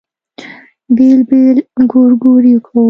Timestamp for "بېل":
0.95-1.19, 1.29-1.57